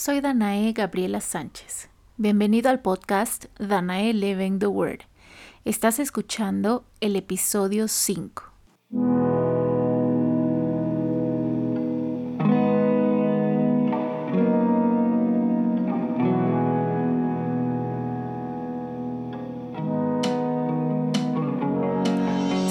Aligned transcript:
Soy 0.00 0.20
Danae 0.20 0.72
Gabriela 0.74 1.20
Sánchez. 1.20 1.88
Bienvenido 2.18 2.70
al 2.70 2.78
podcast 2.78 3.46
Danae 3.58 4.12
Living 4.12 4.60
the 4.60 4.68
Word. 4.68 5.00
Estás 5.64 5.98
escuchando 5.98 6.84
el 7.00 7.16
episodio 7.16 7.88
5. 7.88 8.44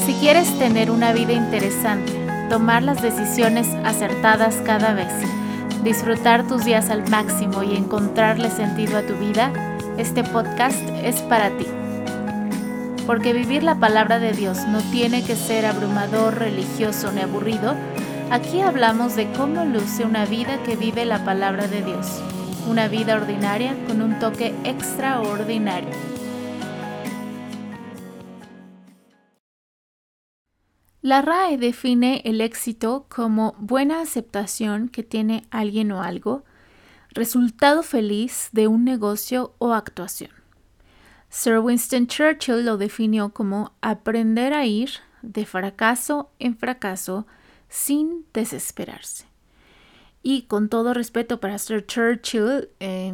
Si 0.05 0.13
quieres 0.21 0.57
tener 0.59 0.89
una 0.89 1.11
vida 1.11 1.33
interesante, 1.33 2.13
tomar 2.49 2.83
las 2.83 3.01
decisiones 3.01 3.67
acertadas 3.83 4.55
cada 4.65 4.93
vez, 4.93 5.11
disfrutar 5.83 6.47
tus 6.47 6.65
días 6.65 6.89
al 6.89 7.07
máximo 7.09 7.63
y 7.63 7.75
encontrarle 7.75 8.49
sentido 8.49 8.97
a 8.97 9.03
tu 9.03 9.15
vida, 9.15 9.51
este 9.97 10.23
podcast 10.23 10.81
es 11.03 11.21
para 11.23 11.49
ti. 11.57 11.65
Porque 13.05 13.33
vivir 13.33 13.63
la 13.63 13.75
palabra 13.75 14.19
de 14.19 14.33
Dios 14.33 14.67
no 14.67 14.81
tiene 14.91 15.23
que 15.23 15.35
ser 15.35 15.65
abrumador, 15.65 16.39
religioso 16.39 17.11
ni 17.11 17.21
aburrido. 17.21 17.75
Aquí 18.31 18.61
hablamos 18.61 19.15
de 19.15 19.31
cómo 19.31 19.63
luce 19.63 20.03
una 20.03 20.25
vida 20.25 20.61
que 20.63 20.75
vive 20.75 21.05
la 21.05 21.23
palabra 21.23 21.67
de 21.67 21.81
Dios. 21.81 22.21
Una 22.67 22.89
vida 22.89 23.15
ordinaria 23.15 23.75
con 23.87 24.01
un 24.01 24.19
toque 24.19 24.53
extraordinario. 24.65 26.16
La 31.07 31.21
RAE 31.21 31.57
define 31.57 32.21
el 32.25 32.41
éxito 32.41 33.05
como 33.07 33.55
buena 33.59 34.01
aceptación 34.01 34.89
que 34.89 35.03
tiene 35.03 35.47
alguien 35.51 35.89
o 35.93 36.03
algo, 36.03 36.43
resultado 37.11 37.81
feliz 37.81 38.49
de 38.51 38.67
un 38.67 38.83
negocio 38.83 39.55
o 39.57 39.71
actuación. 39.71 40.31
Sir 41.29 41.59
Winston 41.59 42.07
Churchill 42.07 42.65
lo 42.65 42.75
definió 42.75 43.29
como 43.29 43.71
aprender 43.79 44.53
a 44.53 44.65
ir 44.65 44.89
de 45.21 45.45
fracaso 45.45 46.29
en 46.39 46.57
fracaso 46.57 47.25
sin 47.69 48.25
desesperarse. 48.33 49.27
Y 50.23 50.41
con 50.41 50.67
todo 50.67 50.93
respeto 50.93 51.39
para 51.39 51.57
Sir 51.57 51.85
Churchill, 51.85 52.67
eh, 52.81 53.13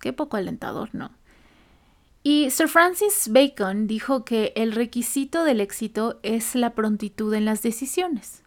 qué 0.00 0.14
poco 0.14 0.38
alentador, 0.38 0.94
¿no? 0.94 1.10
Y 2.26 2.48
Sir 2.50 2.68
Francis 2.68 3.28
Bacon 3.30 3.86
dijo 3.86 4.24
que 4.24 4.54
el 4.56 4.72
requisito 4.72 5.44
del 5.44 5.60
éxito 5.60 6.20
es 6.22 6.54
la 6.54 6.74
prontitud 6.74 7.34
en 7.34 7.44
las 7.44 7.62
decisiones. 7.62 8.42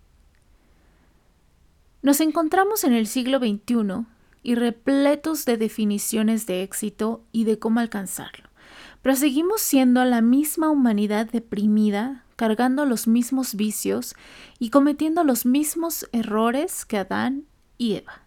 Nos 2.01 2.19
encontramos 2.19 2.83
en 2.83 2.93
el 2.93 3.05
siglo 3.05 3.37
XXI 3.37 4.07
y 4.41 4.55
repletos 4.55 5.45
de 5.45 5.57
definiciones 5.57 6.47
de 6.47 6.63
éxito 6.63 7.23
y 7.31 7.43
de 7.43 7.59
cómo 7.59 7.79
alcanzarlo, 7.79 8.49
pero 9.03 9.15
seguimos 9.15 9.61
siendo 9.61 10.03
la 10.05 10.21
misma 10.21 10.71
humanidad 10.71 11.29
deprimida, 11.29 12.23
cargando 12.35 12.83
los 12.87 13.07
mismos 13.07 13.53
vicios 13.53 14.15
y 14.57 14.71
cometiendo 14.71 15.23
los 15.23 15.45
mismos 15.45 16.09
errores 16.13 16.83
que 16.83 16.97
Adán 16.97 17.45
y 17.77 17.93
Eva. 17.93 18.26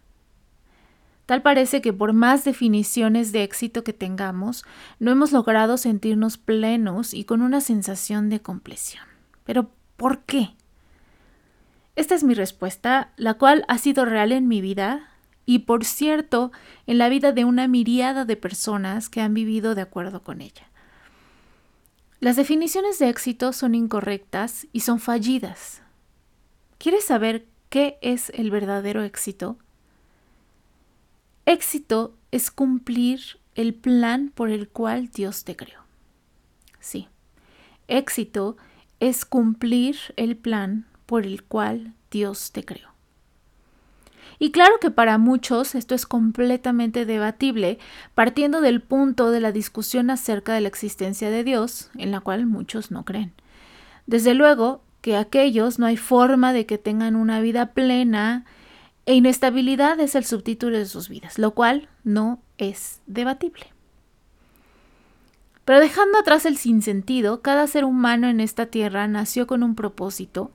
Tal 1.30 1.42
parece 1.42 1.80
que 1.80 1.92
por 1.92 2.12
más 2.12 2.42
definiciones 2.42 3.30
de 3.30 3.44
éxito 3.44 3.84
que 3.84 3.92
tengamos, 3.92 4.64
no 4.98 5.12
hemos 5.12 5.30
logrado 5.30 5.76
sentirnos 5.76 6.38
plenos 6.38 7.14
y 7.14 7.22
con 7.22 7.40
una 7.40 7.60
sensación 7.60 8.30
de 8.30 8.42
compleción. 8.42 9.04
Pero, 9.44 9.70
¿por 9.96 10.24
qué? 10.24 10.56
Esta 11.94 12.16
es 12.16 12.24
mi 12.24 12.34
respuesta, 12.34 13.12
la 13.16 13.34
cual 13.34 13.64
ha 13.68 13.78
sido 13.78 14.06
real 14.06 14.32
en 14.32 14.48
mi 14.48 14.60
vida 14.60 15.08
y, 15.46 15.60
por 15.60 15.84
cierto, 15.84 16.50
en 16.88 16.98
la 16.98 17.08
vida 17.08 17.30
de 17.30 17.44
una 17.44 17.68
miriada 17.68 18.24
de 18.24 18.34
personas 18.34 19.08
que 19.08 19.20
han 19.20 19.32
vivido 19.32 19.76
de 19.76 19.82
acuerdo 19.82 20.24
con 20.24 20.40
ella. 20.40 20.68
Las 22.18 22.34
definiciones 22.34 22.98
de 22.98 23.08
éxito 23.08 23.52
son 23.52 23.76
incorrectas 23.76 24.66
y 24.72 24.80
son 24.80 24.98
fallidas. 24.98 25.80
¿Quieres 26.78 27.04
saber 27.04 27.46
qué 27.68 28.00
es 28.02 28.30
el 28.30 28.50
verdadero 28.50 29.04
éxito? 29.04 29.58
Éxito 31.50 32.14
es 32.30 32.52
cumplir 32.52 33.40
el 33.56 33.74
plan 33.74 34.30
por 34.32 34.50
el 34.50 34.68
cual 34.68 35.08
Dios 35.08 35.42
te 35.42 35.56
creó. 35.56 35.80
Sí, 36.78 37.08
éxito 37.88 38.56
es 39.00 39.24
cumplir 39.24 39.96
el 40.16 40.36
plan 40.36 40.86
por 41.06 41.26
el 41.26 41.42
cual 41.42 41.92
Dios 42.08 42.52
te 42.52 42.64
creó. 42.64 42.90
Y 44.38 44.52
claro 44.52 44.74
que 44.80 44.92
para 44.92 45.18
muchos 45.18 45.74
esto 45.74 45.96
es 45.96 46.06
completamente 46.06 47.04
debatible, 47.04 47.80
partiendo 48.14 48.60
del 48.60 48.80
punto 48.80 49.32
de 49.32 49.40
la 49.40 49.50
discusión 49.50 50.10
acerca 50.10 50.54
de 50.54 50.60
la 50.60 50.68
existencia 50.68 51.30
de 51.30 51.42
Dios, 51.42 51.90
en 51.96 52.12
la 52.12 52.20
cual 52.20 52.46
muchos 52.46 52.92
no 52.92 53.04
creen. 53.04 53.32
Desde 54.06 54.34
luego 54.34 54.84
que 55.00 55.16
aquellos 55.16 55.80
no 55.80 55.86
hay 55.86 55.96
forma 55.96 56.52
de 56.52 56.64
que 56.64 56.78
tengan 56.78 57.16
una 57.16 57.40
vida 57.40 57.72
plena 57.72 58.44
e 59.06 59.14
inestabilidad 59.14 59.98
es 60.00 60.14
el 60.14 60.24
subtítulo 60.24 60.78
de 60.78 60.86
sus 60.86 61.08
vidas, 61.08 61.38
lo 61.38 61.52
cual 61.52 61.88
no 62.04 62.40
es 62.58 63.00
debatible. 63.06 63.72
Pero 65.64 65.80
dejando 65.80 66.18
atrás 66.18 66.46
el 66.46 66.56
sinsentido, 66.56 67.42
cada 67.42 67.66
ser 67.66 67.84
humano 67.84 68.28
en 68.28 68.40
esta 68.40 68.66
tierra 68.66 69.06
nació 69.08 69.46
con 69.46 69.62
un 69.62 69.74
propósito, 69.74 70.50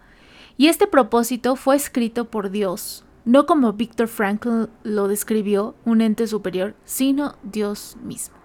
y 0.57 0.67
este 0.67 0.87
propósito 0.87 1.55
fue 1.55 1.75
escrito 1.75 2.25
por 2.25 2.49
Dios, 2.49 3.05
no 3.25 3.45
como 3.45 3.73
Víctor 3.73 4.07
Frankl 4.07 4.65
lo 4.83 5.07
describió, 5.07 5.75
un 5.83 6.01
ente 6.01 6.27
superior, 6.27 6.75
sino 6.85 7.35
Dios 7.43 7.97
mismo. 8.03 8.35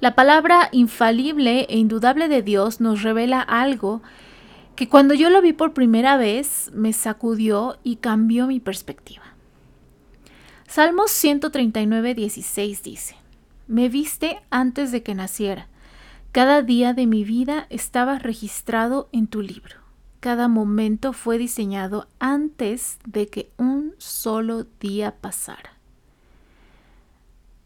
La 0.00 0.14
palabra 0.14 0.68
infalible 0.72 1.66
e 1.70 1.78
indudable 1.78 2.28
de 2.28 2.42
Dios 2.42 2.80
nos 2.80 3.02
revela 3.02 3.40
algo 3.40 4.02
que 4.76 4.88
cuando 4.88 5.14
yo 5.14 5.30
lo 5.30 5.40
vi 5.40 5.52
por 5.52 5.72
primera 5.72 6.16
vez 6.16 6.70
me 6.74 6.92
sacudió 6.92 7.78
y 7.82 7.96
cambió 7.96 8.46
mi 8.46 8.60
perspectiva. 8.60 9.22
Salmos 10.66 11.10
139, 11.12 12.14
16 12.14 12.82
dice, 12.82 13.16
Me 13.68 13.88
viste 13.88 14.40
antes 14.50 14.90
de 14.90 15.02
que 15.02 15.14
naciera. 15.14 15.68
Cada 16.32 16.62
día 16.62 16.94
de 16.94 17.06
mi 17.06 17.22
vida 17.22 17.66
estaba 17.70 18.18
registrado 18.18 19.08
en 19.12 19.28
tu 19.28 19.40
libro. 19.40 19.76
Cada 20.18 20.48
momento 20.48 21.12
fue 21.12 21.38
diseñado 21.38 22.08
antes 22.18 22.98
de 23.06 23.28
que 23.28 23.52
un 23.56 23.94
solo 23.98 24.66
día 24.80 25.14
pasara. 25.20 25.74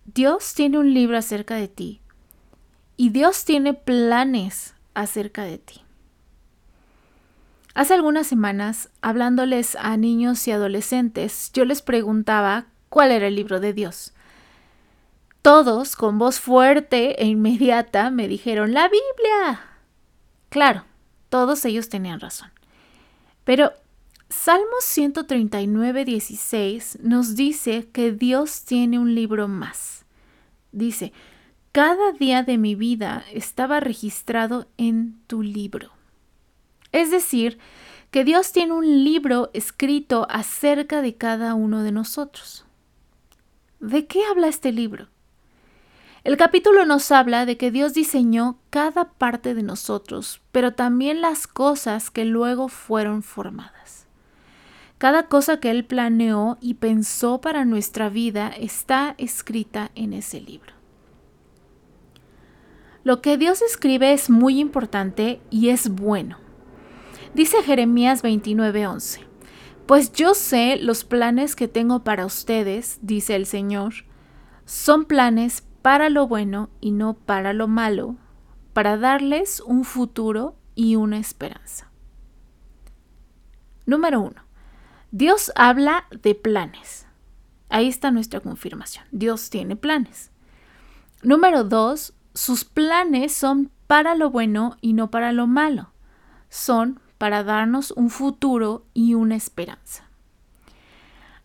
Dios 0.04 0.52
tiene 0.54 0.78
un 0.78 0.92
libro 0.92 1.16
acerca 1.16 1.54
de 1.54 1.68
ti 1.68 2.00
y 2.96 3.10
Dios 3.10 3.44
tiene 3.44 3.72
planes 3.72 4.74
acerca 4.92 5.44
de 5.44 5.58
ti. 5.58 5.80
Hace 7.78 7.94
algunas 7.94 8.26
semanas, 8.26 8.90
hablándoles 9.02 9.76
a 9.76 9.96
niños 9.96 10.48
y 10.48 10.50
adolescentes, 10.50 11.52
yo 11.54 11.64
les 11.64 11.80
preguntaba 11.80 12.66
cuál 12.88 13.12
era 13.12 13.28
el 13.28 13.36
libro 13.36 13.60
de 13.60 13.72
Dios. 13.72 14.12
Todos, 15.42 15.94
con 15.94 16.18
voz 16.18 16.40
fuerte 16.40 17.22
e 17.22 17.26
inmediata, 17.26 18.10
me 18.10 18.26
dijeron, 18.26 18.74
la 18.74 18.88
Biblia. 18.88 19.60
Claro, 20.48 20.86
todos 21.28 21.64
ellos 21.66 21.88
tenían 21.88 22.18
razón. 22.18 22.50
Pero 23.44 23.70
Salmos 24.28 24.82
139, 24.82 26.04
16 26.04 26.98
nos 27.04 27.36
dice 27.36 27.86
que 27.92 28.10
Dios 28.10 28.64
tiene 28.64 28.98
un 28.98 29.14
libro 29.14 29.46
más. 29.46 30.04
Dice, 30.72 31.12
cada 31.70 32.10
día 32.10 32.42
de 32.42 32.58
mi 32.58 32.74
vida 32.74 33.24
estaba 33.32 33.78
registrado 33.78 34.66
en 34.78 35.20
tu 35.28 35.44
libro. 35.44 35.96
Es 36.92 37.10
decir, 37.10 37.58
que 38.10 38.24
Dios 38.24 38.52
tiene 38.52 38.72
un 38.72 39.04
libro 39.04 39.50
escrito 39.52 40.26
acerca 40.30 41.02
de 41.02 41.16
cada 41.16 41.54
uno 41.54 41.82
de 41.82 41.92
nosotros. 41.92 42.64
¿De 43.80 44.06
qué 44.06 44.24
habla 44.24 44.48
este 44.48 44.72
libro? 44.72 45.08
El 46.24 46.36
capítulo 46.36 46.84
nos 46.84 47.12
habla 47.12 47.46
de 47.46 47.56
que 47.56 47.70
Dios 47.70 47.94
diseñó 47.94 48.58
cada 48.70 49.12
parte 49.12 49.54
de 49.54 49.62
nosotros, 49.62 50.40
pero 50.52 50.74
también 50.74 51.20
las 51.20 51.46
cosas 51.46 52.10
que 52.10 52.24
luego 52.24 52.68
fueron 52.68 53.22
formadas. 53.22 54.06
Cada 54.98 55.28
cosa 55.28 55.60
que 55.60 55.70
Él 55.70 55.84
planeó 55.84 56.58
y 56.60 56.74
pensó 56.74 57.40
para 57.40 57.64
nuestra 57.64 58.08
vida 58.08 58.48
está 58.48 59.14
escrita 59.16 59.92
en 59.94 60.12
ese 60.12 60.40
libro. 60.40 60.72
Lo 63.04 63.22
que 63.22 63.36
Dios 63.38 63.62
escribe 63.62 64.12
es 64.12 64.28
muy 64.28 64.58
importante 64.58 65.40
y 65.50 65.68
es 65.68 65.88
bueno. 65.88 66.47
Dice 67.38 67.62
Jeremías 67.62 68.24
29:11, 68.24 69.20
Pues 69.86 70.10
yo 70.10 70.34
sé 70.34 70.74
los 70.74 71.04
planes 71.04 71.54
que 71.54 71.68
tengo 71.68 72.02
para 72.02 72.26
ustedes, 72.26 72.98
dice 73.00 73.36
el 73.36 73.46
Señor, 73.46 73.94
son 74.64 75.04
planes 75.04 75.62
para 75.80 76.08
lo 76.08 76.26
bueno 76.26 76.68
y 76.80 76.90
no 76.90 77.14
para 77.14 77.52
lo 77.52 77.68
malo, 77.68 78.16
para 78.72 78.96
darles 78.96 79.60
un 79.60 79.84
futuro 79.84 80.56
y 80.74 80.96
una 80.96 81.18
esperanza. 81.18 81.92
Número 83.86 84.20
1. 84.20 84.34
Dios 85.12 85.52
habla 85.54 86.06
de 86.10 86.34
planes. 86.34 87.06
Ahí 87.68 87.86
está 87.86 88.10
nuestra 88.10 88.40
confirmación. 88.40 89.04
Dios 89.12 89.48
tiene 89.48 89.76
planes. 89.76 90.32
Número 91.22 91.62
dos, 91.62 92.14
sus 92.34 92.64
planes 92.64 93.32
son 93.32 93.70
para 93.86 94.16
lo 94.16 94.28
bueno 94.28 94.76
y 94.80 94.92
no 94.94 95.12
para 95.12 95.30
lo 95.30 95.46
malo. 95.46 95.92
Son 96.48 96.98
para 97.18 97.42
darnos 97.42 97.90
un 97.90 98.10
futuro 98.10 98.86
y 98.94 99.14
una 99.14 99.36
esperanza. 99.36 100.04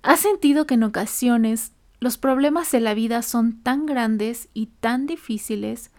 ¿Has 0.04 0.20
sentido 0.20 0.66
que 0.66 0.76
en 0.76 0.84
ocasiones 0.84 1.74
los 2.00 2.18
problemas 2.18 2.72
de 2.72 2.80
la 2.80 2.94
vida 2.94 3.22
son 3.22 3.62
tan 3.64 3.86
grandes 3.86 4.50
y 4.54 4.68
tan 4.68 5.08
difíciles, 5.08 5.92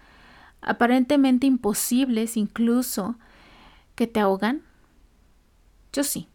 aparentemente 0.60 1.46
imposibles 1.46 2.36
incluso, 2.36 3.16
que 3.94 4.06
te 4.06 4.20
ahogan? 4.20 4.62
Yo 5.92 6.04
sí. 6.04 6.28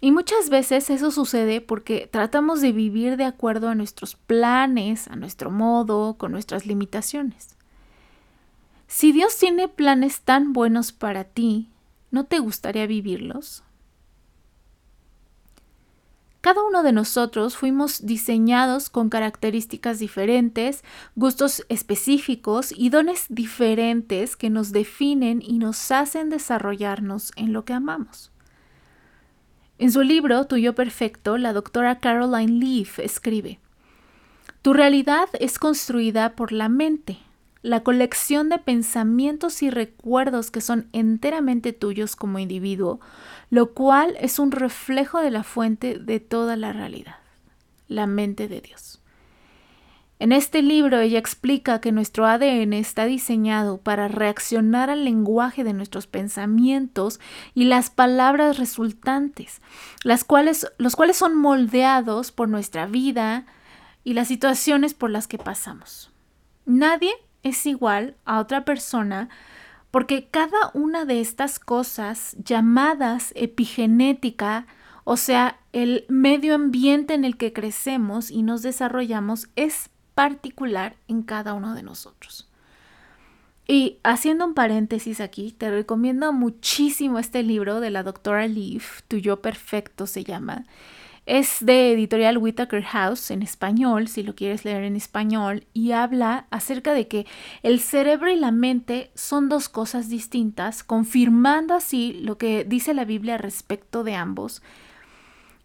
Y 0.00 0.12
muchas 0.12 0.48
veces 0.48 0.90
eso 0.90 1.10
sucede 1.10 1.60
porque 1.60 2.08
tratamos 2.10 2.60
de 2.60 2.70
vivir 2.70 3.16
de 3.16 3.24
acuerdo 3.24 3.68
a 3.68 3.74
nuestros 3.74 4.14
planes, 4.14 5.08
a 5.08 5.16
nuestro 5.16 5.50
modo, 5.50 6.14
con 6.14 6.30
nuestras 6.30 6.66
limitaciones. 6.66 7.56
Si 8.86 9.10
Dios 9.10 9.36
tiene 9.36 9.66
planes 9.66 10.20
tan 10.20 10.52
buenos 10.52 10.92
para 10.92 11.24
ti, 11.24 11.68
¿no 12.10 12.24
te 12.24 12.38
gustaría 12.38 12.86
vivirlos? 12.86 13.62
Cada 16.40 16.62
uno 16.62 16.82
de 16.82 16.92
nosotros 16.92 17.56
fuimos 17.56 18.06
diseñados 18.06 18.90
con 18.90 19.10
características 19.10 19.98
diferentes, 19.98 20.84
gustos 21.16 21.66
específicos 21.68 22.72
y 22.74 22.90
dones 22.90 23.26
diferentes 23.28 24.36
que 24.36 24.48
nos 24.48 24.72
definen 24.72 25.42
y 25.42 25.58
nos 25.58 25.90
hacen 25.90 26.30
desarrollarnos 26.30 27.32
en 27.36 27.52
lo 27.52 27.64
que 27.64 27.72
amamos. 27.72 28.30
En 29.78 29.90
su 29.90 30.02
libro 30.02 30.46
Tu 30.46 30.56
yo 30.56 30.74
perfecto, 30.74 31.38
la 31.38 31.52
doctora 31.52 31.98
Caroline 31.98 32.64
Leaf 32.64 32.98
escribe, 33.00 33.58
Tu 34.62 34.72
realidad 34.72 35.28
es 35.40 35.58
construida 35.58 36.36
por 36.36 36.52
la 36.52 36.68
mente, 36.68 37.18
la 37.62 37.82
colección 37.82 38.48
de 38.48 38.58
pensamientos 38.58 39.62
y 39.62 39.70
recuerdos 39.70 40.50
que 40.50 40.60
son 40.60 40.88
enteramente 40.92 41.72
tuyos 41.72 42.16
como 42.16 42.38
individuo, 42.38 43.00
lo 43.50 43.72
cual 43.72 44.16
es 44.20 44.38
un 44.38 44.52
reflejo 44.52 45.20
de 45.20 45.30
la 45.30 45.42
fuente 45.42 45.98
de 45.98 46.20
toda 46.20 46.56
la 46.56 46.72
realidad, 46.72 47.16
la 47.88 48.06
mente 48.06 48.48
de 48.48 48.60
Dios. 48.60 49.00
En 50.20 50.32
este 50.32 50.62
libro 50.62 50.98
ella 50.98 51.18
explica 51.18 51.80
que 51.80 51.92
nuestro 51.92 52.26
ADN 52.26 52.72
está 52.72 53.04
diseñado 53.04 53.78
para 53.78 54.08
reaccionar 54.08 54.90
al 54.90 55.04
lenguaje 55.04 55.62
de 55.62 55.72
nuestros 55.72 56.08
pensamientos 56.08 57.20
y 57.54 57.64
las 57.64 57.90
palabras 57.90 58.58
resultantes, 58.58 59.60
las 60.02 60.24
cuales, 60.24 60.66
los 60.78 60.96
cuales 60.96 61.16
son 61.16 61.36
moldeados 61.36 62.32
por 62.32 62.48
nuestra 62.48 62.86
vida 62.86 63.46
y 64.02 64.14
las 64.14 64.26
situaciones 64.26 64.92
por 64.92 65.10
las 65.10 65.28
que 65.28 65.38
pasamos. 65.38 66.10
Nadie 66.66 67.12
es 67.42 67.66
igual 67.66 68.16
a 68.24 68.40
otra 68.40 68.64
persona 68.64 69.28
porque 69.90 70.28
cada 70.30 70.70
una 70.74 71.04
de 71.04 71.20
estas 71.20 71.58
cosas 71.58 72.36
llamadas 72.44 73.32
epigenética, 73.34 74.66
o 75.04 75.16
sea, 75.16 75.58
el 75.72 76.04
medio 76.08 76.54
ambiente 76.54 77.14
en 77.14 77.24
el 77.24 77.36
que 77.36 77.52
crecemos 77.52 78.30
y 78.30 78.42
nos 78.42 78.62
desarrollamos, 78.62 79.48
es 79.56 79.90
particular 80.14 80.96
en 81.08 81.22
cada 81.22 81.54
uno 81.54 81.74
de 81.74 81.82
nosotros. 81.82 82.48
Y 83.66 83.98
haciendo 84.02 84.46
un 84.46 84.54
paréntesis 84.54 85.20
aquí, 85.20 85.52
te 85.52 85.70
recomiendo 85.70 86.32
muchísimo 86.32 87.18
este 87.18 87.42
libro 87.42 87.80
de 87.80 87.90
la 87.90 88.02
doctora 88.02 88.46
Leaf, 88.46 89.02
Tu 89.08 89.18
Yo 89.18 89.42
Perfecto 89.42 90.06
se 90.06 90.24
llama. 90.24 90.64
Es 91.28 91.58
de 91.60 91.92
editorial 91.92 92.38
Whitaker 92.38 92.82
House 92.82 93.30
en 93.30 93.42
español, 93.42 94.08
si 94.08 94.22
lo 94.22 94.34
quieres 94.34 94.64
leer 94.64 94.82
en 94.84 94.96
español, 94.96 95.66
y 95.74 95.92
habla 95.92 96.46
acerca 96.50 96.94
de 96.94 97.06
que 97.06 97.26
el 97.62 97.80
cerebro 97.80 98.30
y 98.30 98.36
la 98.36 98.50
mente 98.50 99.10
son 99.14 99.50
dos 99.50 99.68
cosas 99.68 100.08
distintas, 100.08 100.82
confirmando 100.82 101.74
así 101.74 102.14
lo 102.14 102.38
que 102.38 102.64
dice 102.64 102.94
la 102.94 103.04
Biblia 103.04 103.36
respecto 103.36 104.04
de 104.04 104.14
ambos, 104.14 104.62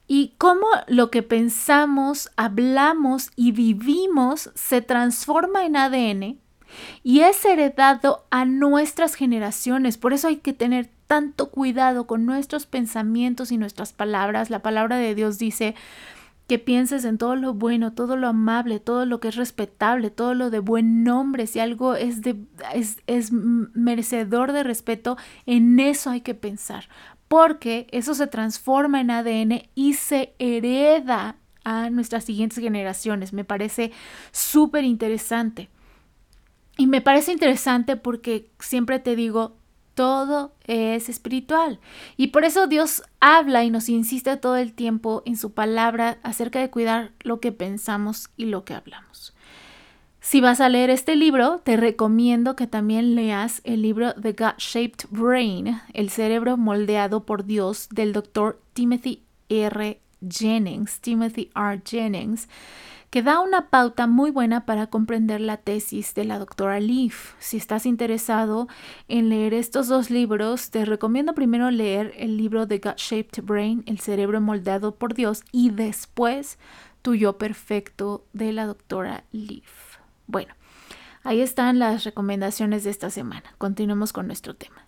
y 0.05 0.33
cómo 0.37 0.67
lo 0.87 1.09
que 1.09 1.23
pensamos, 1.23 2.29
hablamos 2.35 3.31
y 3.37 3.53
vivimos 3.53 4.51
se 4.55 4.81
transforma 4.81 5.65
en 5.65 5.77
ADN 5.77 6.39
y 7.03 7.21
es 7.21 7.45
heredado 7.45 8.25
a 8.31 8.43
nuestras 8.43 9.15
generaciones. 9.15 9.97
Por 9.97 10.11
eso 10.11 10.27
hay 10.27 10.37
que 10.37 10.51
tener 10.51 10.89
tanto 11.07 11.49
cuidado 11.49 12.07
con 12.07 12.25
nuestros 12.25 12.65
pensamientos 12.65 13.51
y 13.51 13.57
nuestras 13.57 13.93
palabras. 13.93 14.49
La 14.49 14.61
palabra 14.61 14.97
de 14.97 15.15
Dios 15.15 15.37
dice 15.37 15.75
que 16.47 16.59
pienses 16.59 17.05
en 17.05 17.17
todo 17.17 17.35
lo 17.35 17.53
bueno, 17.53 17.93
todo 17.93 18.17
lo 18.17 18.27
amable, 18.27 18.79
todo 18.79 19.05
lo 19.05 19.19
que 19.19 19.29
es 19.29 19.35
respetable, 19.35 20.09
todo 20.09 20.33
lo 20.33 20.49
de 20.49 20.59
buen 20.59 21.03
nombre. 21.03 21.47
Si 21.47 21.59
algo 21.59 21.95
es, 21.95 22.21
de, 22.21 22.37
es, 22.73 22.97
es 23.07 23.31
merecedor 23.31 24.51
de 24.51 24.63
respeto, 24.63 25.17
en 25.45 25.79
eso 25.79 26.09
hay 26.09 26.21
que 26.21 26.35
pensar. 26.35 26.89
Porque 27.27 27.87
eso 27.91 28.13
se 28.13 28.27
transforma 28.27 29.01
en 29.01 29.11
ADN 29.11 29.69
y 29.73 29.93
se 29.93 30.35
hereda 30.37 31.37
a 31.63 31.89
nuestras 31.89 32.25
siguientes 32.25 32.59
generaciones. 32.59 33.33
Me 33.33 33.45
parece 33.45 33.91
súper 34.31 34.83
interesante. 34.83 35.69
Y 36.77 36.87
me 36.87 37.01
parece 37.01 37.31
interesante 37.31 37.95
porque 37.95 38.51
siempre 38.59 38.99
te 38.99 39.15
digo, 39.15 39.55
todo 39.93 40.53
es 40.65 41.09
espiritual. 41.09 41.79
Y 42.17 42.27
por 42.27 42.45
eso 42.45 42.67
Dios 42.67 43.03
habla 43.19 43.63
y 43.63 43.69
nos 43.69 43.89
insiste 43.89 44.35
todo 44.37 44.55
el 44.55 44.73
tiempo 44.73 45.23
en 45.25 45.37
su 45.37 45.53
palabra 45.53 46.17
acerca 46.23 46.59
de 46.59 46.69
cuidar 46.69 47.11
lo 47.21 47.39
que 47.39 47.51
pensamos 47.51 48.29
y 48.37 48.45
lo 48.45 48.65
que 48.65 48.73
hablamos. 48.73 49.33
Si 50.19 50.39
vas 50.39 50.61
a 50.61 50.69
leer 50.69 50.89
este 50.89 51.17
libro, 51.17 51.59
te 51.65 51.75
recomiendo 51.75 52.55
que 52.55 52.65
también 52.65 53.13
leas 53.13 53.59
el 53.65 53.81
libro 53.81 54.13
The 54.13 54.31
God-Shaped 54.31 55.09
Brain, 55.09 55.81
el 55.93 56.09
cerebro 56.09 56.55
moldeado 56.55 57.25
por 57.25 57.43
Dios 57.43 57.89
del 57.91 58.13
doctor 58.13 58.61
Timothy 58.71 59.23
R. 59.49 59.99
Jennings, 60.25 61.01
Timothy 61.01 61.49
R. 61.53 61.81
Jennings 61.85 62.47
que 63.13 63.21
da 63.21 63.41
una 63.41 63.69
pauta 63.69 64.07
muy 64.07 64.31
buena 64.31 64.65
para 64.65 64.87
comprender 64.87 65.39
la 65.39 65.57
tesis 65.57 66.15
de 66.15 66.25
la 66.25 66.39
doctora 66.39 66.79
Leaf. 66.79 67.35
Si 67.37 67.57
estás 67.57 67.85
interesado 67.85 68.67
en 69.07 69.29
leer 69.29 69.53
estos 69.53 69.87
dos 69.87 70.09
libros, 70.09 70.71
te 70.71 70.83
recomiendo 70.83 71.35
primero 71.35 71.69
leer 71.69 72.11
el 72.17 72.37
libro 72.37 72.67
The 72.67 72.79
God-Shaped 72.79 73.43
Brain, 73.43 73.83
El 73.85 73.99
cerebro 73.99 74.41
moldeado 74.41 74.95
por 74.95 75.13
Dios, 75.13 75.43
y 75.51 75.69
después 75.69 76.57
Tu 77.03 77.13
yo 77.13 77.37
perfecto 77.37 78.25
de 78.33 78.51
la 78.51 78.65
doctora 78.65 79.25
Leaf. 79.31 79.99
Bueno, 80.25 80.55
ahí 81.23 81.41
están 81.41 81.77
las 81.77 82.05
recomendaciones 82.05 82.83
de 82.83 82.89
esta 82.89 83.11
semana. 83.11 83.53
Continuemos 83.59 84.11
con 84.11 84.25
nuestro 84.25 84.55
tema. 84.55 84.87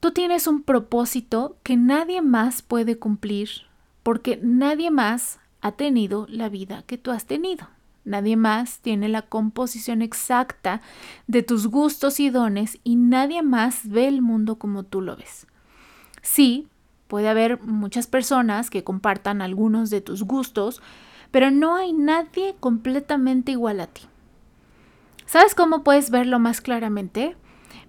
Tú 0.00 0.12
tienes 0.12 0.46
un 0.46 0.62
propósito 0.62 1.58
que 1.62 1.76
nadie 1.76 2.22
más 2.22 2.62
puede 2.62 2.98
cumplir 2.98 3.50
porque 4.02 4.40
nadie 4.42 4.90
más 4.90 5.40
ha 5.60 5.72
tenido 5.72 6.26
la 6.28 6.48
vida 6.48 6.82
que 6.86 6.98
tú 6.98 7.10
has 7.10 7.26
tenido. 7.26 7.68
Nadie 8.04 8.36
más 8.36 8.80
tiene 8.80 9.08
la 9.08 9.22
composición 9.22 10.00
exacta 10.00 10.80
de 11.26 11.42
tus 11.42 11.66
gustos 11.66 12.20
y 12.20 12.30
dones 12.30 12.78
y 12.82 12.96
nadie 12.96 13.42
más 13.42 13.88
ve 13.88 14.08
el 14.08 14.22
mundo 14.22 14.56
como 14.56 14.82
tú 14.82 15.02
lo 15.02 15.16
ves. 15.16 15.46
Sí, 16.22 16.68
puede 17.06 17.28
haber 17.28 17.60
muchas 17.62 18.06
personas 18.06 18.70
que 18.70 18.84
compartan 18.84 19.42
algunos 19.42 19.90
de 19.90 20.00
tus 20.00 20.22
gustos, 20.22 20.80
pero 21.30 21.50
no 21.50 21.76
hay 21.76 21.92
nadie 21.92 22.56
completamente 22.60 23.52
igual 23.52 23.80
a 23.80 23.88
ti. 23.88 24.02
¿Sabes 25.26 25.54
cómo 25.54 25.84
puedes 25.84 26.10
verlo 26.10 26.38
más 26.38 26.62
claramente? 26.62 27.36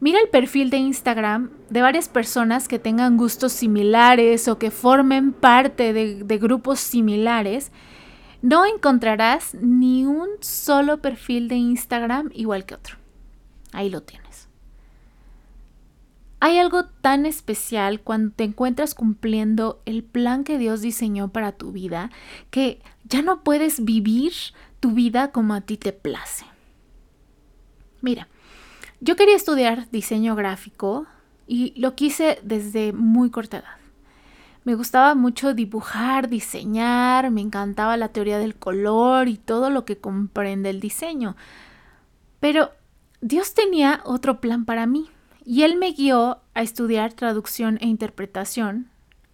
Mira 0.02 0.20
el 0.22 0.30
perfil 0.30 0.70
de 0.70 0.78
Instagram 0.78 1.52
de 1.70 1.82
varias 1.82 2.08
personas 2.08 2.70
que 2.70 2.80
tengan 2.80 3.18
gustos 3.18 3.52
similares 3.52 4.48
o 4.48 4.58
que 4.58 4.72
formen 4.72 5.34
parte 5.34 5.92
de, 5.92 6.38
grupos 6.38 6.80
similares. 6.80 7.72
No 8.42 8.66
encontrarás 8.66 9.56
ni 9.56 10.06
un 10.06 10.30
solo 10.40 11.02
perfil 11.02 11.50
de 11.50 11.56
Instagram 11.56 12.30
igual 12.34 12.66
que 12.66 12.76
otro. 12.76 12.96
Ahí 13.74 13.90
lo 13.90 14.02
tienes. 14.02 14.48
Hay 16.40 16.58
algo 16.58 16.86
tan 16.86 17.26
especial 17.26 18.00
cuando 18.00 18.34
te 18.34 18.46
encuentras 18.46 18.96
cumpliendo 18.96 19.82
el 19.86 20.06
plan 20.06 20.46
que 20.46 20.58
Dios 20.58 20.80
diseñó 20.80 21.28
para 21.28 21.52
tu 21.52 21.74
vida 21.74 22.10
que 22.50 22.82
ya 23.04 23.22
no 23.22 23.44
puedes 23.44 23.84
vivir 23.84 24.32
tu 24.80 24.92
vida 24.92 25.34
como 25.34 25.54
a 25.54 25.60
ti 25.60 25.76
te 25.76 25.92
place. 25.92 26.46
Mira, 28.02 28.30
yo 29.02 29.16
quería 29.16 29.36
estudiar 29.36 29.90
diseño 29.92 30.36
gráfico 30.36 31.06
y 31.48 31.74
lo 31.80 31.96
quise 31.96 32.40
desde 32.44 32.94
muy 32.94 33.30
corta 33.30 33.58
edad. 33.58 33.78
Me 34.66 34.76
gustaba 34.76 35.16
mucho 35.16 35.54
dibujar, 35.54 36.30
diseñar, 36.30 37.32
me 37.32 37.42
encantaba 37.42 37.98
la 37.98 38.10
teoría 38.10 38.38
del 38.38 38.56
color 38.56 39.28
y 39.28 39.38
todo 39.38 39.70
lo 39.70 39.86
que 39.86 39.98
comprende 39.98 40.70
el 40.70 40.80
diseño. 40.80 41.36
Pero 42.40 42.72
Dios 43.22 43.54
tenía 43.54 44.02
otro 44.04 44.42
plan 44.42 44.66
para 44.66 44.86
mí 44.86 45.10
y 45.46 45.64
Él 45.64 45.78
me 45.78 45.92
guió 45.94 46.40
a 46.54 46.62
estudiar 46.62 47.14
traducción 47.14 47.78
e 47.82 47.88
interpretación 47.88 48.90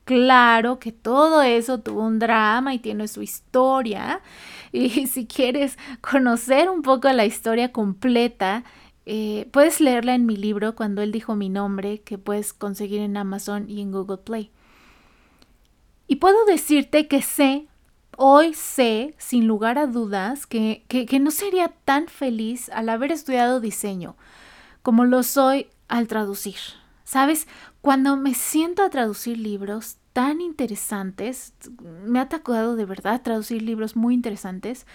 Claro 0.05 0.77
que 0.77 0.91
todo 0.91 1.41
eso 1.41 1.79
tuvo 1.79 2.03
un 2.03 2.19
drama 2.19 2.75
y 2.75 2.79
tiene 2.79 3.07
su 3.07 3.21
historia. 3.21 4.21
Y 4.71 5.07
si 5.07 5.25
quieres 5.25 5.77
conocer 6.01 6.69
un 6.69 6.81
poco 6.81 7.09
la 7.13 7.25
historia 7.25 7.71
completa, 7.71 8.65
eh, 9.05 9.47
puedes 9.51 9.81
leerla 9.81 10.15
en 10.15 10.25
mi 10.25 10.37
libro 10.37 10.75
cuando 10.75 11.01
él 11.01 11.11
dijo 11.11 11.35
mi 11.35 11.49
nombre, 11.49 12.01
que 12.01 12.17
puedes 12.17 12.53
conseguir 12.53 13.01
en 13.01 13.17
Amazon 13.17 13.69
y 13.69 13.81
en 13.81 13.91
Google 13.91 14.17
Play. 14.17 14.51
Y 16.07 16.17
puedo 16.17 16.45
decirte 16.45 17.07
que 17.07 17.21
sé, 17.21 17.67
hoy 18.17 18.53
sé, 18.53 19.15
sin 19.17 19.47
lugar 19.47 19.77
a 19.77 19.87
dudas, 19.87 20.45
que, 20.45 20.83
que 20.87 21.19
no 21.19 21.31
sería 21.31 21.69
tan 21.85 22.07
feliz 22.07 22.69
al 22.69 22.89
haber 22.89 23.11
estudiado 23.11 23.59
diseño 23.59 24.15
como 24.85 25.03
lo 25.03 25.23
soy 25.23 25.67
al 25.87 26.07
traducir. 26.07 26.57
¿Sabes? 27.03 27.47
Cuando 27.81 28.17
me 28.17 28.35
siento 28.35 28.83
a 28.83 28.89
traducir 28.91 29.39
libros 29.39 29.97
tan 30.13 30.41
interesantes, 30.41 31.53
me 32.05 32.19
ha 32.19 32.29
tocado 32.29 32.75
de 32.75 32.85
verdad 32.85 33.23
traducir 33.23 33.63
libros 33.63 33.95
muy 33.95 34.13
interesantes, 34.13 34.85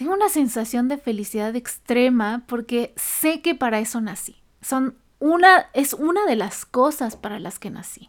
tengo 0.00 0.14
una 0.14 0.30
sensación 0.30 0.88
de 0.88 0.96
felicidad 0.96 1.54
extrema 1.56 2.42
porque 2.46 2.94
sé 2.96 3.42
que 3.42 3.54
para 3.54 3.80
eso 3.80 4.00
nací. 4.00 4.42
Son 4.62 4.96
una, 5.18 5.66
es 5.74 5.92
una 5.92 6.24
de 6.24 6.36
las 6.36 6.64
cosas 6.64 7.16
para 7.16 7.38
las 7.38 7.58
que 7.58 7.68
nací. 7.68 8.08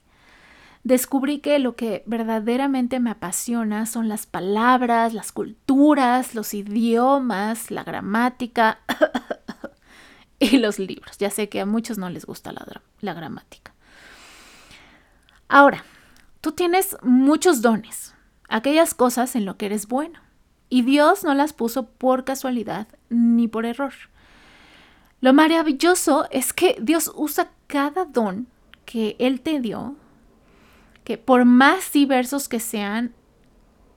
Descubrí 0.86 1.40
que 1.40 1.60
lo 1.60 1.76
que 1.76 2.04
verdaderamente 2.06 3.02
me 3.02 3.10
apasiona 3.10 3.86
son 3.86 4.08
las 4.08 4.26
palabras, 4.26 5.14
las 5.14 5.34
culturas, 5.34 6.34
los 6.34 6.54
idiomas, 6.54 7.72
la 7.72 7.84
gramática 7.84 8.80
y 10.40 10.60
los 10.60 10.80
libros. 10.80 11.18
Ya 11.18 11.30
sé 11.30 11.50
que 11.50 11.60
a 11.60 11.66
muchos 11.66 11.98
no 11.98 12.10
les 12.10 12.26
gusta 12.26 12.54
la, 12.54 12.66
la 13.02 13.14
gramática. 13.14 13.74
Ahora, 15.50 15.84
tú 16.40 16.54
tienes 16.54 16.96
muchos 17.02 17.62
dones, 17.62 18.16
aquellas 18.48 18.94
cosas 18.94 19.36
en 19.36 19.44
lo 19.44 19.58
que 19.58 19.66
eres 19.66 19.90
bueno. 19.90 20.31
Y 20.72 20.84
Dios 20.84 21.26
no 21.26 21.34
las 21.34 21.52
puso 21.52 21.86
por 21.86 22.24
casualidad 22.24 22.88
ni 23.10 23.50
por 23.50 23.66
error. 23.66 23.92
Lo 25.20 25.34
maravilloso 25.34 26.28
es 26.32 26.54
que 26.54 26.78
Dios 26.82 27.12
usa 27.14 27.52
cada 27.68 28.06
don 28.06 28.48
que 28.86 29.18
Él 29.20 29.42
te 29.42 29.60
dio, 29.60 29.96
que 31.04 31.18
por 31.18 31.44
más 31.44 31.92
diversos 31.92 32.48
que 32.48 32.62
sean, 32.62 33.14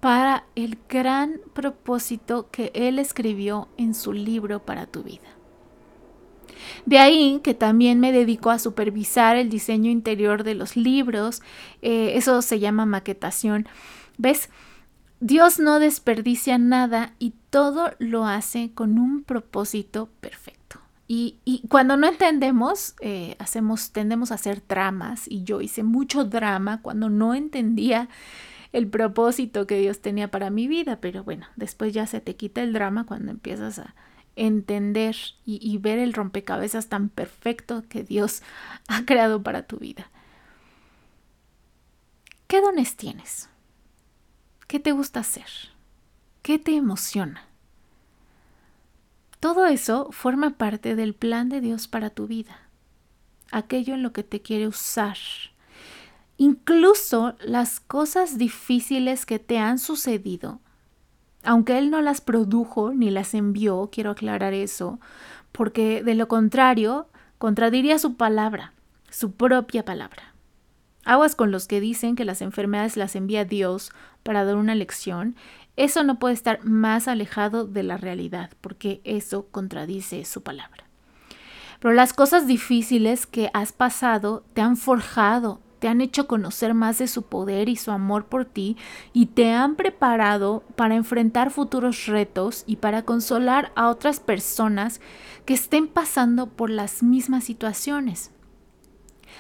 para 0.01 0.45
el 0.57 0.77
gran 0.89 1.41
propósito 1.55 2.49
que 2.51 2.73
Él 2.75 2.99
escribió 2.99 3.69
en 3.77 3.95
su 3.95 4.13
libro 4.13 4.59
para 4.59 4.87
tu 4.87 5.05
vida. 5.05 5.29
De 6.87 6.99
ahí 6.99 7.41
que 7.45 7.55
también 7.55 8.01
me 8.01 8.11
dedico 8.11 8.51
a 8.51 8.59
supervisar 8.59 9.37
el 9.37 9.49
diseño 9.49 9.93
interior 9.93 10.43
de 10.43 10.57
los 10.57 10.77
libros, 10.77 11.41
eh, 11.83 12.15
eso 12.17 12.43
se 12.43 12.59
llama 12.59 12.85
maquetación. 12.85 13.69
¿Ves? 14.19 14.51
Dios 15.21 15.59
no 15.59 15.79
desperdicia 15.79 16.59
nada 16.59 17.15
y 17.19 17.35
todo 17.51 17.93
lo 17.99 18.27
hace 18.27 18.73
con 18.75 18.99
un 18.99 19.23
propósito 19.23 20.09
perfecto. 20.21 20.55
Y, 21.07 21.63
cuando 21.69 21.97
no 21.97 22.07
entendemos, 22.09 22.95
eh, 23.01 23.37
hacemos, 23.39 23.93
tendemos 23.93 24.33
a 24.33 24.37
hacer 24.37 24.63
dramas. 24.67 25.25
Y 25.29 25.45
yo 25.45 25.61
hice 25.61 25.83
mucho 25.83 26.25
drama 26.25 26.81
cuando 26.83 27.11
no 27.11 27.35
entendía 27.35 28.09
el 28.73 28.89
propósito 28.89 29.67
que 29.67 29.79
Dios 29.79 30.01
tenía 30.01 30.31
para 30.31 30.51
mi 30.51 30.67
vida. 30.67 31.01
Pero 31.01 31.23
bueno, 31.23 31.47
después 31.57 31.93
ya 31.93 32.07
se 32.07 32.21
te 32.21 32.37
quita 32.37 32.63
el 32.63 32.73
drama 32.73 33.05
cuando 33.07 33.31
empiezas 33.31 33.79
a 33.79 33.95
entender 34.37 35.15
y, 35.45 35.61
y 35.63 35.79
ver 35.79 35.99
el 35.99 36.13
rompecabezas 36.13 36.89
tan 36.89 37.09
perfecto 37.09 37.85
que 37.89 38.03
Dios 38.03 38.43
ha 38.89 39.05
creado 39.05 39.43
para 39.43 39.63
tu 39.67 39.77
vida. 39.77 40.11
¿Qué 42.49 42.61
dones 42.61 42.97
tienes? 42.97 43.49
¿Qué 44.75 44.81
te 44.81 44.91
gusta 44.91 45.21
hacer? 45.21 45.47
¿Qué 46.43 46.59
te 46.59 46.75
emociona? 46.75 47.45
Todo 49.39 49.67
eso 49.67 50.09
forma 50.11 50.59
parte 50.59 50.97
del 50.97 51.15
plan 51.15 51.49
de 51.49 51.61
Dios 51.61 51.87
para 51.87 52.11
tu 52.11 52.27
vida, 52.27 52.59
aquello 53.53 53.95
en 53.95 54.03
lo 54.03 54.13
que 54.13 54.25
te 54.25 54.43
quiere 54.43 54.67
usar. 54.67 55.17
Incluso 56.39 57.37
las 57.39 57.79
cosas 57.79 58.37
difíciles 58.37 59.27
que 59.27 59.39
te 59.39 59.61
han 59.61 59.79
sucedido, 59.79 60.59
aunque 61.45 61.79
Él 61.79 61.89
no 61.89 62.01
las 62.01 62.21
produjo 62.21 62.93
ni 62.93 63.11
las 63.11 63.35
envió, 63.35 63.91
quiero 63.93 64.11
aclarar 64.11 64.55
eso, 64.55 64.99
porque 65.53 66.03
de 66.03 66.17
lo 66.17 66.27
contrario 66.27 67.07
contradiría 67.39 68.01
su 68.01 68.17
palabra, 68.17 68.73
su 69.09 69.31
propia 69.31 69.85
palabra. 69.85 70.34
Aguas 71.05 71.37
con 71.37 71.51
los 71.51 71.67
que 71.67 71.81
dicen 71.81 72.17
que 72.17 72.25
las 72.25 72.41
enfermedades 72.43 72.97
las 72.97 73.17
envía 73.17 73.45
Dios 73.45 73.93
para 74.23 74.45
dar 74.45 74.57
una 74.57 74.75
lección. 74.75 75.37
Eso 75.77 76.03
no 76.05 76.19
puede 76.19 76.35
estar 76.35 76.65
más 76.65 77.09
alejado 77.09 77.67
de 77.67 77.83
la 77.83 77.97
realidad, 77.97 78.51
porque 78.61 79.01
eso 79.05 79.47
contradice 79.51 80.25
su 80.25 80.43
palabra. 80.43 80.85
Pero 81.81 81.95
las 81.95 82.13
cosas 82.13 82.47
difíciles 82.47 83.27
que 83.27 83.51
has 83.53 83.73
pasado 83.73 84.45
te 84.55 84.63
han 84.63 84.77
forjado, 84.77 85.61
te 85.81 85.89
han 85.89 86.01
hecho 86.01 86.27
conocer 86.27 86.73
más 86.73 86.97
de 86.97 87.09
su 87.09 87.25
poder 87.25 87.69
y 87.69 87.77
su 87.77 87.91
amor 87.91 88.25
por 88.25 88.47
ti 88.47 88.79
y 89.13 89.27
te 89.27 89.53
han 89.53 89.75
preparado 89.75 90.63
para 90.77 90.95
enfrentar 90.95 91.51
futuros 91.51 92.07
retos 92.07 92.65
y 92.67 92.77
para 92.77 93.03
consolar 93.03 93.71
a 93.77 93.91
otras 93.91 94.19
personas 94.19 95.03
que 95.45 95.53
estén 95.53 95.89
pasando 95.89 96.47
por 96.47 96.71
las 96.71 97.03
mismas 97.03 97.45
situaciones. 97.45 98.31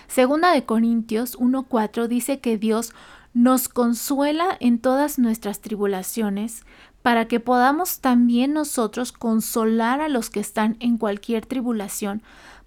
Segunda 0.07 0.53
de 0.53 0.65
Corintios 0.65 1.39
1.4 1.39 2.07
dice 2.07 2.41
que 2.41 2.59
Dios 2.59 2.93
nos 3.33 3.69
consuela 3.69 4.57
en 4.61 4.79
todas 4.79 5.19
nuestras 5.19 5.61
tribulaciones 5.61 6.65
para 7.03 7.27
que 7.27 7.41
podamos 7.41 8.01
también 8.01 8.53
nosotros 8.53 9.13
consolar 9.13 10.01
a 10.01 10.09
los 10.09 10.31
que 10.31 10.41
están 10.41 10.77
en 10.81 10.99
cualquier 10.99 11.45
tribulación 11.47 12.23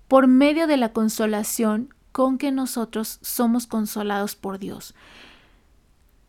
por 0.07 0.27
medio 0.27 0.67
de 0.67 0.77
la 0.77 0.93
consolación 0.93 1.93
con 2.12 2.38
que 2.38 2.51
nosotros 2.51 3.19
somos 3.22 3.67
consolados 3.67 4.36
por 4.36 4.60
Dios. 4.60 4.96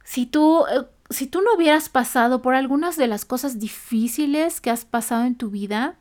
Si 0.05 0.27
tú, 0.27 0.65
eh, 0.67 0.87
si 1.11 1.27
tú 1.27 1.43
no 1.43 1.55
hubieras 1.55 1.89
pasado 1.89 2.43
por 2.43 2.55
algunas 2.55 2.97
de 2.97 3.09
las 3.09 3.25
cosas 3.25 3.59
difíciles 3.59 4.61
que 4.61 4.71
has 4.71 4.85
pasado 4.85 5.25
en 5.25 5.35
tu 5.35 5.51
vida, 5.51 5.97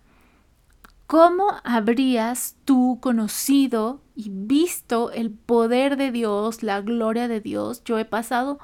¿Cómo 1.08 1.54
habrías 1.64 2.58
tú 2.66 3.00
conocido 3.02 4.02
y 4.18 4.30
visto 4.32 5.12
el 5.12 5.30
poder 5.30 5.96
de 5.96 6.12
Dios, 6.12 6.64
la 6.64 6.82
gloria 6.82 7.28
de 7.28 7.40
Dios? 7.40 7.84
Yo 7.86 8.00
he 8.00 8.06
pasado 8.06 8.60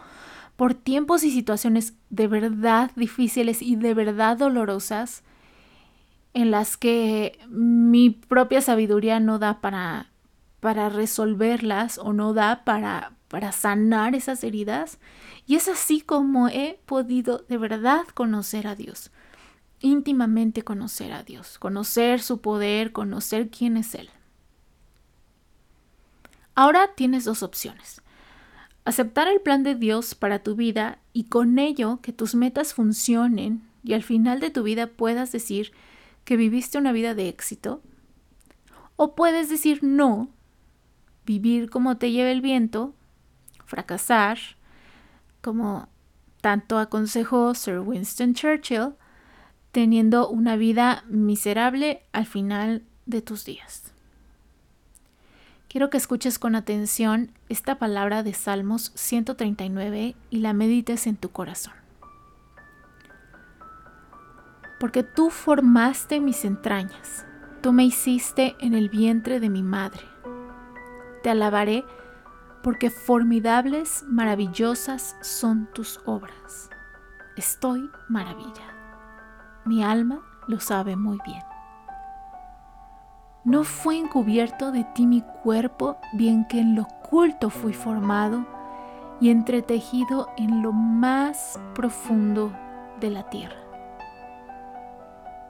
por 0.55 0.73
tiempos 0.73 1.23
y 1.23 1.31
situaciones 1.31 1.93
de 2.09 2.27
verdad 2.27 2.91
difíciles 2.95 3.61
y 3.61 3.75
de 3.75 3.93
verdad 3.93 4.35
dolorosas 4.35 5.23
en 6.33 6.49
las 6.49 6.75
que 6.75 7.37
mi 7.47 8.09
propia 8.09 8.61
sabiduría 8.61 9.19
no 9.19 9.37
da 9.37 9.61
para, 9.61 10.11
para 10.59 10.89
resolverlas 10.89 11.99
o 11.99 12.11
no 12.11 12.33
da 12.33 12.63
para, 12.65 13.13
para 13.27 13.51
sanar 13.51 14.15
esas 14.15 14.43
heridas. 14.43 14.97
Y 15.45 15.55
es 15.55 15.67
así 15.67 16.01
como 16.01 16.47
he 16.47 16.79
podido 16.87 17.45
de 17.47 17.59
verdad 17.59 18.05
conocer 18.15 18.65
a 18.65 18.73
Dios 18.73 19.11
íntimamente 19.83 20.63
conocer 20.63 21.11
a 21.11 21.23
Dios, 21.23 21.59
conocer 21.59 22.21
su 22.21 22.39
poder, 22.39 22.93
conocer 22.93 23.49
quién 23.49 23.75
es 23.75 23.93
Él. 23.93 24.09
Ahora 26.55 26.91
tienes 26.95 27.25
dos 27.25 27.43
opciones. 27.43 28.01
Aceptar 28.85 29.27
el 29.27 29.41
plan 29.41 29.63
de 29.63 29.75
Dios 29.75 30.13
para 30.13 30.39
tu 30.39 30.55
vida 30.55 30.99
y 31.13 31.25
con 31.25 31.57
ello 31.57 31.99
que 32.01 32.13
tus 32.13 32.35
metas 32.35 32.73
funcionen 32.73 33.63
y 33.83 33.93
al 33.93 34.03
final 34.03 34.39
de 34.39 34.49
tu 34.49 34.63
vida 34.63 34.87
puedas 34.87 35.31
decir 35.31 35.71
que 36.25 36.37
viviste 36.37 36.77
una 36.77 36.91
vida 36.91 37.15
de 37.15 37.29
éxito. 37.29 37.81
O 38.95 39.15
puedes 39.15 39.49
decir 39.49 39.83
no, 39.83 40.29
vivir 41.25 41.69
como 41.69 41.97
te 41.97 42.11
lleve 42.11 42.31
el 42.31 42.41
viento, 42.41 42.93
fracasar, 43.65 44.37
como 45.41 45.87
tanto 46.41 46.77
aconsejó 46.77 47.55
Sir 47.55 47.79
Winston 47.79 48.33
Churchill, 48.33 48.95
teniendo 49.71 50.29
una 50.29 50.55
vida 50.55 51.03
miserable 51.07 52.03
al 52.11 52.25
final 52.25 52.83
de 53.05 53.21
tus 53.21 53.45
días. 53.45 53.92
Quiero 55.73 55.89
que 55.89 55.97
escuches 55.97 56.37
con 56.37 56.53
atención 56.53 57.31
esta 57.49 57.79
palabra 57.79 58.21
de 58.21 58.35
Salmos 58.35 58.91
139 58.93 60.15
y 60.29 60.37
la 60.37 60.53
medites 60.53 61.07
en 61.07 61.17
tu 61.17 61.31
corazón. 61.31 61.73
Porque 64.79 65.01
tú 65.01 65.31
formaste 65.31 66.19
mis 66.19 66.45
entrañas, 66.45 67.25
tú 67.63 67.73
me 67.73 67.83
hiciste 67.83 68.55
en 68.59 68.75
el 68.75 68.89
vientre 68.89 69.39
de 69.39 69.49
mi 69.49 69.63
madre. 69.63 70.03
Te 71.23 71.31
alabaré 71.31 71.83
porque 72.61 72.91
formidables, 72.91 74.03
maravillosas 74.07 75.15
son 75.21 75.67
tus 75.73 75.99
obras. 76.05 76.69
Estoy 77.35 77.89
maravillada. 78.09 79.63
Mi 79.65 79.83
alma 79.83 80.21
lo 80.47 80.59
sabe 80.59 80.95
muy 80.95 81.17
bien. 81.25 81.41
No 83.45 83.65
fue 83.65 83.97
encubierto 83.97 84.71
de 84.71 84.85
ti 84.85 85.05
mi 85.05 85.21
cuerpo, 85.21 85.97
bien 86.13 86.45
que 86.45 86.59
en 86.59 86.75
lo 86.75 86.83
oculto 86.83 87.49
fui 87.49 87.73
formado, 87.73 88.45
y 89.19 89.29
entretejido 89.29 90.29
en 90.37 90.61
lo 90.61 90.71
más 90.71 91.59
profundo 91.75 92.53
de 93.01 93.09
la 93.09 93.29
tierra. 93.29 93.57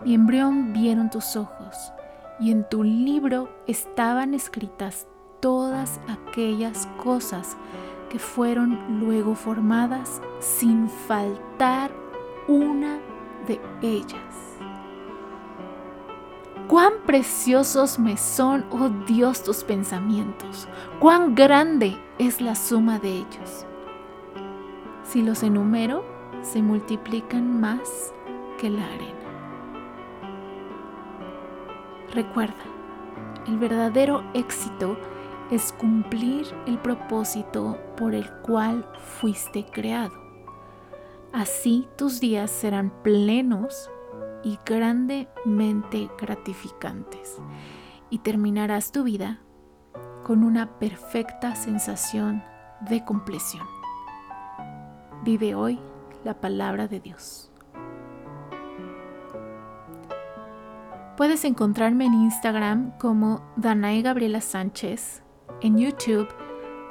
Mi 0.04 0.16
embrión 0.16 0.74
vieron 0.74 1.12
tus 1.12 1.36
ojos, 1.36 1.94
y 2.40 2.52
en 2.52 2.68
tu 2.68 2.84
libro 2.84 3.50
estaban 3.68 4.34
escritas 4.34 5.08
todas 5.40 6.00
aquellas 6.08 6.88
cosas 7.04 7.56
que 8.10 8.18
fueron 8.18 9.00
luego 9.00 9.36
formadas 9.36 10.20
sin 10.40 10.90
faltar 10.90 11.92
una 12.48 12.98
de 13.48 13.60
ellas. 13.82 14.54
Cuán 16.68 16.94
preciosos 17.06 18.00
me 18.00 18.18
son, 18.18 18.66
oh 18.72 18.90
Dios, 19.06 19.44
tus 19.44 19.64
pensamientos, 19.64 20.68
cuán 21.00 21.36
grande 21.36 21.98
es 22.18 22.42
la 22.42 22.56
suma 22.56 23.00
de 23.00 23.18
ellos. 23.18 23.66
Si 25.04 25.22
los 25.22 25.44
enumero, 25.44 26.06
se 26.42 26.62
multiplican 26.62 27.60
más 27.60 28.14
que 28.60 28.70
la 28.70 28.86
arena. 28.86 29.24
Recuerda, 32.14 32.64
el 33.48 33.58
verdadero 33.58 34.24
éxito 34.34 34.98
es 35.52 35.74
cumplir 35.74 36.48
el 36.66 36.78
propósito 36.78 37.78
por 37.98 38.16
el 38.16 38.30
cual 38.42 38.88
fuiste 39.20 39.66
creado. 39.66 40.14
Así 41.32 41.88
tus 41.98 42.20
días 42.20 42.52
serán 42.52 42.92
plenos 43.04 43.90
y 44.44 44.60
grandemente 44.66 46.10
gratificantes 46.20 47.38
y 48.10 48.20
terminarás 48.20 48.92
tu 48.92 49.04
vida 49.04 49.40
con 50.24 50.44
una 50.44 50.80
perfecta 50.80 51.56
sensación 51.56 52.44
de 52.90 53.04
compleción. 53.04 53.66
Vive 55.24 55.56
hoy 55.56 55.80
la 56.24 56.40
palabra 56.40 56.88
de 56.88 57.00
Dios. 57.00 57.52
Puedes 61.18 61.46
encontrarme 61.46 62.06
en 62.06 62.14
Instagram 62.14 62.98
como 62.98 63.42
Danae 63.56 64.02
Gabriela 64.02 64.42
Sánchez, 64.42 65.22
en 65.62 65.78
YouTube 65.78 66.28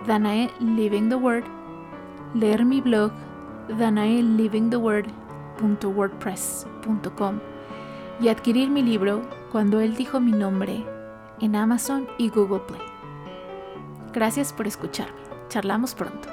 Danae 0.07 0.51
Living 0.61 1.09
the 1.09 1.17
Word, 1.17 1.45
leer 2.35 2.65
mi 2.65 2.81
blog 2.81 3.13
danaelivingtheword.wordpress.com 5.59 7.41
y 8.21 8.29
adquirir 8.29 8.71
mi 8.71 8.83
libro 8.83 9.23
Cuando 9.51 9.81
Él 9.81 9.97
dijo 9.97 10.21
mi 10.21 10.33
nombre 10.33 10.85
en 11.41 11.57
Amazon 11.57 12.07
y 12.19 12.29
Google 12.29 12.61
Play. 12.61 12.81
Gracias 14.13 14.53
por 14.53 14.67
escucharme. 14.67 15.21
Charlamos 15.49 15.95
pronto. 15.95 16.32